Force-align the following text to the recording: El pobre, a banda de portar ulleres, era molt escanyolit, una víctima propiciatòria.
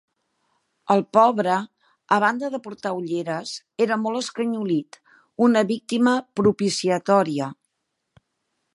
El 0.93 1.03
pobre, 1.17 1.57
a 2.17 2.19
banda 2.23 2.49
de 2.55 2.61
portar 2.69 2.95
ulleres, 3.01 3.53
era 3.87 3.99
molt 4.07 4.23
escanyolit, 4.23 5.01
una 5.49 5.67
víctima 5.77 6.19
propiciatòria. 6.43 7.53